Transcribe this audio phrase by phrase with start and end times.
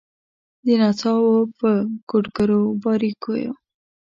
[0.65, 1.69] د نڅاوو په
[2.09, 3.53] کوډګرو باریکېو